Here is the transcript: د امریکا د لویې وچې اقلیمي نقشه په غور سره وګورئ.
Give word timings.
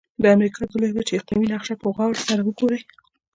د 0.21 0.23
امریکا 0.35 0.61
د 0.67 0.73
لویې 0.81 0.95
وچې 0.95 1.15
اقلیمي 1.19 1.47
نقشه 1.53 1.75
په 1.81 1.87
غور 1.95 2.13
سره 2.27 2.41
وګورئ. 2.43 2.81